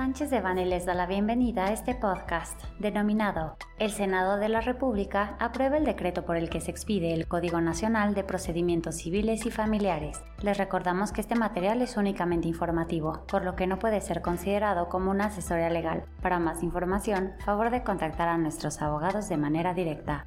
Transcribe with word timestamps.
Sánchez 0.00 0.30
de 0.30 0.64
les 0.64 0.86
da 0.86 0.94
la 0.94 1.04
bienvenida 1.04 1.66
a 1.66 1.72
este 1.74 1.94
podcast, 1.94 2.58
denominado 2.78 3.58
El 3.78 3.90
Senado 3.90 4.38
de 4.38 4.48
la 4.48 4.62
República 4.62 5.36
aprueba 5.38 5.76
el 5.76 5.84
decreto 5.84 6.24
por 6.24 6.38
el 6.38 6.48
que 6.48 6.62
se 6.62 6.70
expide 6.70 7.12
el 7.12 7.28
Código 7.28 7.60
Nacional 7.60 8.14
de 8.14 8.24
Procedimientos 8.24 8.94
Civiles 8.94 9.44
y 9.44 9.50
Familiares. 9.50 10.18
Les 10.40 10.56
recordamos 10.56 11.12
que 11.12 11.20
este 11.20 11.34
material 11.34 11.82
es 11.82 11.98
únicamente 11.98 12.48
informativo, 12.48 13.26
por 13.26 13.44
lo 13.44 13.56
que 13.56 13.66
no 13.66 13.78
puede 13.78 14.00
ser 14.00 14.22
considerado 14.22 14.88
como 14.88 15.10
una 15.10 15.26
asesoría 15.26 15.68
legal. 15.68 16.04
Para 16.22 16.38
más 16.38 16.62
información, 16.62 17.34
favor 17.44 17.70
de 17.70 17.82
contactar 17.82 18.28
a 18.28 18.38
nuestros 18.38 18.80
abogados 18.80 19.28
de 19.28 19.36
manera 19.36 19.74
directa. 19.74 20.24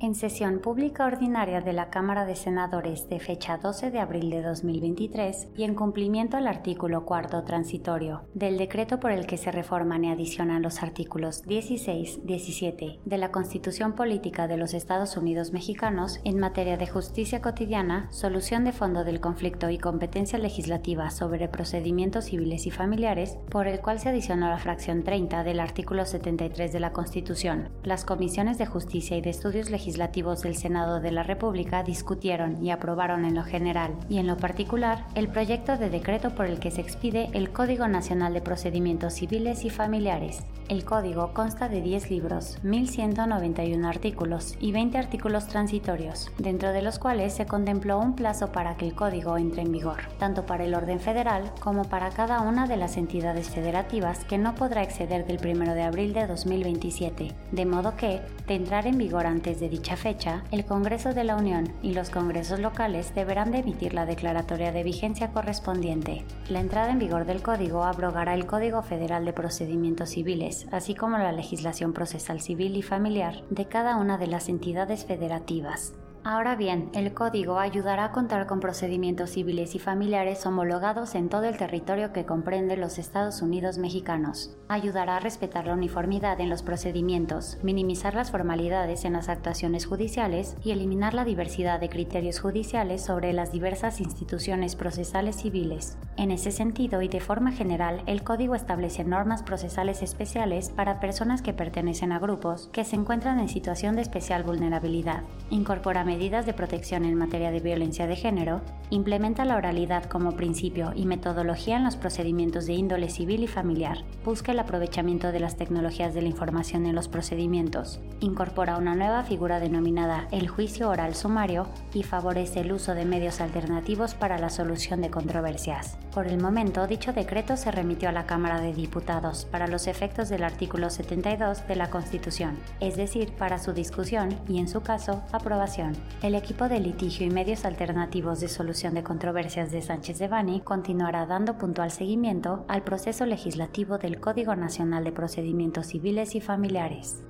En 0.00 0.16
sesión 0.16 0.58
pública 0.58 1.06
ordinaria 1.06 1.60
de 1.60 1.72
la 1.72 1.88
Cámara 1.88 2.26
de 2.26 2.34
Senadores 2.34 3.08
de 3.08 3.20
fecha 3.20 3.58
12 3.58 3.92
de 3.92 4.00
abril 4.00 4.28
de 4.28 4.42
2023 4.42 5.48
y 5.56 5.62
en 5.62 5.74
cumplimiento 5.74 6.36
al 6.36 6.48
artículo 6.48 7.04
cuarto 7.04 7.44
transitorio 7.44 8.22
del 8.34 8.58
decreto 8.58 8.98
por 8.98 9.12
el 9.12 9.26
que 9.26 9.38
se 9.38 9.52
reforman 9.52 10.04
y 10.04 10.10
adicionan 10.10 10.62
los 10.62 10.82
artículos 10.82 11.42
16, 11.42 12.26
17 12.26 12.98
de 13.04 13.18
la 13.18 13.30
Constitución 13.30 13.92
Política 13.92 14.48
de 14.48 14.56
los 14.56 14.74
Estados 14.74 15.16
Unidos 15.16 15.52
Mexicanos 15.52 16.18
en 16.24 16.40
materia 16.40 16.76
de 16.76 16.88
justicia 16.88 17.40
cotidiana, 17.40 18.08
solución 18.10 18.64
de 18.64 18.72
fondo 18.72 19.04
del 19.04 19.20
conflicto 19.20 19.70
y 19.70 19.78
competencia 19.78 20.40
legislativa 20.40 21.10
sobre 21.10 21.48
procedimientos 21.48 22.26
civiles 22.26 22.66
y 22.66 22.72
familiares, 22.72 23.38
por 23.48 23.68
el 23.68 23.80
cual 23.80 24.00
se 24.00 24.08
adicionó 24.08 24.48
la 24.48 24.58
fracción 24.58 25.04
30 25.04 25.44
del 25.44 25.60
artículo 25.60 26.04
73 26.04 26.72
de 26.72 26.80
la 26.80 26.92
Constitución, 26.92 27.70
las 27.84 28.04
comisiones 28.04 28.58
de 28.58 28.66
justicia 28.66 29.16
y 29.16 29.20
de 29.20 29.30
estudios 29.30 29.70
legislativos 29.70 29.83
legislativos 29.84 30.40
del 30.40 30.56
Senado 30.56 30.98
de 30.98 31.12
la 31.12 31.24
República 31.24 31.82
discutieron 31.82 32.64
y 32.64 32.70
aprobaron 32.70 33.26
en 33.26 33.34
lo 33.34 33.44
general 33.44 33.92
y 34.08 34.16
en 34.16 34.26
lo 34.26 34.38
particular 34.38 35.04
el 35.14 35.28
proyecto 35.28 35.76
de 35.76 35.90
decreto 35.90 36.30
por 36.30 36.46
el 36.46 36.58
que 36.58 36.70
se 36.70 36.80
expide 36.80 37.28
el 37.34 37.50
Código 37.50 37.86
Nacional 37.86 38.32
de 38.32 38.40
Procedimientos 38.40 39.12
Civiles 39.12 39.66
y 39.66 39.68
Familiares. 39.68 40.42
El 40.70 40.86
código 40.86 41.34
consta 41.34 41.68
de 41.68 41.82
10 41.82 42.10
libros, 42.10 42.58
1.191 42.64 43.86
artículos 43.86 44.56
y 44.60 44.72
20 44.72 44.96
artículos 44.96 45.46
transitorios, 45.46 46.32
dentro 46.38 46.72
de 46.72 46.80
los 46.80 46.98
cuales 46.98 47.34
se 47.34 47.44
contempló 47.44 47.98
un 47.98 48.16
plazo 48.16 48.50
para 48.50 48.78
que 48.78 48.86
el 48.86 48.94
código 48.94 49.36
entre 49.36 49.60
en 49.60 49.72
vigor, 49.72 49.98
tanto 50.18 50.46
para 50.46 50.64
el 50.64 50.74
orden 50.74 51.00
federal 51.00 51.52
como 51.60 51.84
para 51.84 52.08
cada 52.08 52.40
una 52.40 52.66
de 52.66 52.78
las 52.78 52.96
entidades 52.96 53.50
federativas 53.50 54.24
que 54.24 54.38
no 54.38 54.54
podrá 54.54 54.82
exceder 54.82 55.26
del 55.26 55.38
1 55.44 55.74
de 55.74 55.82
abril 55.82 56.14
de 56.14 56.26
2027, 56.26 57.32
de 57.52 57.66
modo 57.66 57.94
que, 57.98 58.22
entrar 58.48 58.86
en 58.86 58.96
vigor 58.96 59.26
antes 59.26 59.58
de 59.58 59.68
dicha 59.74 59.96
fecha, 59.96 60.44
el 60.52 60.64
Congreso 60.64 61.14
de 61.14 61.24
la 61.24 61.34
Unión 61.34 61.72
y 61.82 61.94
los 61.94 62.08
congresos 62.08 62.60
locales 62.60 63.12
deberán 63.12 63.50
de 63.50 63.58
emitir 63.58 63.92
la 63.92 64.06
declaratoria 64.06 64.70
de 64.70 64.84
vigencia 64.84 65.32
correspondiente. 65.32 66.24
La 66.48 66.60
entrada 66.60 66.92
en 66.92 67.00
vigor 67.00 67.24
del 67.26 67.42
código 67.42 67.82
abrogará 67.82 68.34
el 68.34 68.46
Código 68.46 68.82
Federal 68.82 69.24
de 69.24 69.32
Procedimientos 69.32 70.10
Civiles, 70.10 70.68
así 70.70 70.94
como 70.94 71.18
la 71.18 71.32
legislación 71.32 71.92
procesal 71.92 72.40
civil 72.40 72.76
y 72.76 72.82
familiar 72.82 73.42
de 73.50 73.66
cada 73.66 73.96
una 73.96 74.16
de 74.16 74.28
las 74.28 74.48
entidades 74.48 75.06
federativas. 75.06 75.92
Ahora 76.26 76.56
bien, 76.56 76.88
el 76.94 77.12
código 77.12 77.58
ayudará 77.58 78.06
a 78.06 78.12
contar 78.12 78.46
con 78.46 78.58
procedimientos 78.58 79.28
civiles 79.28 79.74
y 79.74 79.78
familiares 79.78 80.46
homologados 80.46 81.14
en 81.14 81.28
todo 81.28 81.44
el 81.44 81.58
territorio 81.58 82.14
que 82.14 82.24
comprende 82.24 82.78
los 82.78 82.98
Estados 82.98 83.42
Unidos 83.42 83.76
mexicanos. 83.76 84.56
Ayudará 84.68 85.18
a 85.18 85.20
respetar 85.20 85.66
la 85.66 85.74
uniformidad 85.74 86.40
en 86.40 86.48
los 86.48 86.62
procedimientos, 86.62 87.58
minimizar 87.62 88.14
las 88.14 88.30
formalidades 88.30 89.04
en 89.04 89.12
las 89.12 89.28
actuaciones 89.28 89.84
judiciales 89.84 90.56
y 90.64 90.70
eliminar 90.70 91.12
la 91.12 91.26
diversidad 91.26 91.78
de 91.78 91.90
criterios 91.90 92.40
judiciales 92.40 93.04
sobre 93.04 93.34
las 93.34 93.52
diversas 93.52 94.00
instituciones 94.00 94.76
procesales 94.76 95.36
civiles. 95.36 95.98
En 96.16 96.30
ese 96.30 96.52
sentido 96.52 97.02
y 97.02 97.08
de 97.08 97.20
forma 97.20 97.52
general, 97.52 98.02
el 98.06 98.22
código 98.22 98.54
establece 98.54 99.04
normas 99.04 99.42
procesales 99.42 100.00
especiales 100.02 100.70
para 100.70 101.00
personas 101.00 101.42
que 101.42 101.52
pertenecen 101.52 102.12
a 102.12 102.18
grupos 102.18 102.70
que 102.72 102.84
se 102.84 102.96
encuentran 102.96 103.40
en 103.40 103.50
situación 103.50 103.94
de 103.94 104.02
especial 104.02 104.42
vulnerabilidad. 104.42 105.22
Incorpora 105.50 106.02
medidas 106.14 106.46
de 106.46 106.52
protección 106.52 107.04
en 107.04 107.16
materia 107.16 107.50
de 107.50 107.58
violencia 107.58 108.06
de 108.06 108.14
género, 108.14 108.60
implementa 108.90 109.44
la 109.44 109.56
oralidad 109.56 110.04
como 110.04 110.36
principio 110.36 110.92
y 110.94 111.06
metodología 111.06 111.76
en 111.76 111.82
los 111.82 111.96
procedimientos 111.96 112.66
de 112.66 112.74
índole 112.74 113.10
civil 113.10 113.42
y 113.42 113.48
familiar, 113.48 113.98
busca 114.24 114.52
el 114.52 114.60
aprovechamiento 114.60 115.32
de 115.32 115.40
las 115.40 115.56
tecnologías 115.56 116.14
de 116.14 116.22
la 116.22 116.28
información 116.28 116.86
en 116.86 116.94
los 116.94 117.08
procedimientos, 117.08 117.98
incorpora 118.20 118.76
una 118.76 118.94
nueva 118.94 119.24
figura 119.24 119.58
denominada 119.58 120.28
el 120.30 120.46
juicio 120.46 120.88
oral 120.88 121.16
sumario 121.16 121.66
y 121.92 122.04
favorece 122.04 122.60
el 122.60 122.70
uso 122.70 122.94
de 122.94 123.04
medios 123.04 123.40
alternativos 123.40 124.14
para 124.14 124.38
la 124.38 124.50
solución 124.50 125.00
de 125.00 125.10
controversias. 125.10 125.98
Por 126.12 126.28
el 126.28 126.40
momento, 126.40 126.86
dicho 126.86 127.12
decreto 127.12 127.56
se 127.56 127.72
remitió 127.72 128.08
a 128.08 128.12
la 128.12 128.26
Cámara 128.26 128.60
de 128.60 128.72
Diputados 128.72 129.46
para 129.46 129.66
los 129.66 129.88
efectos 129.88 130.28
del 130.28 130.44
artículo 130.44 130.90
72 130.90 131.66
de 131.66 131.74
la 131.74 131.90
Constitución, 131.90 132.56
es 132.78 132.96
decir, 132.96 133.32
para 133.32 133.58
su 133.58 133.72
discusión 133.72 134.38
y, 134.46 134.60
en 134.60 134.68
su 134.68 134.80
caso, 134.80 135.24
aprobación. 135.32 135.96
El 136.22 136.34
equipo 136.34 136.68
de 136.68 136.80
litigio 136.80 137.26
y 137.26 137.30
medios 137.30 137.64
alternativos 137.66 138.40
de 138.40 138.48
solución 138.48 138.94
de 138.94 139.02
controversias 139.02 139.70
de 139.70 139.82
Sánchez 139.82 140.18
de 140.18 140.28
Bani 140.28 140.60
continuará 140.60 141.26
dando 141.26 141.58
puntual 141.58 141.90
seguimiento 141.90 142.64
al 142.66 142.82
proceso 142.82 143.26
legislativo 143.26 143.98
del 143.98 144.20
Código 144.20 144.56
Nacional 144.56 145.04
de 145.04 145.12
Procedimientos 145.12 145.88
Civiles 145.88 146.34
y 146.34 146.40
Familiares. 146.40 147.22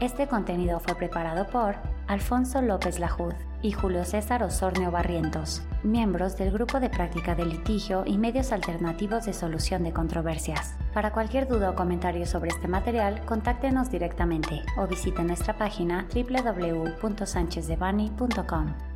Este 0.00 0.28
contenido 0.28 0.78
fue 0.78 0.94
preparado 0.94 1.46
por 1.46 1.76
Alfonso 2.06 2.60
López 2.60 2.98
Lajud 2.98 3.32
y 3.62 3.72
Julio 3.72 4.04
César 4.04 4.42
Osornio 4.42 4.90
Barrientos, 4.90 5.62
miembros 5.82 6.36
del 6.36 6.50
Grupo 6.50 6.80
de 6.80 6.90
Práctica 6.90 7.34
de 7.34 7.46
Litigio 7.46 8.04
y 8.06 8.18
Medios 8.18 8.52
Alternativos 8.52 9.24
de 9.26 9.32
Solución 9.32 9.82
de 9.84 9.92
Controversias. 9.92 10.74
Para 10.94 11.12
cualquier 11.12 11.48
duda 11.48 11.70
o 11.70 11.74
comentario 11.74 12.26
sobre 12.26 12.50
este 12.50 12.68
material, 12.68 13.24
contáctenos 13.26 13.90
directamente 13.90 14.62
o 14.76 14.86
visite 14.86 15.22
nuestra 15.22 15.56
página 15.58 16.06
www.sanchezdevani.com. 16.14 18.95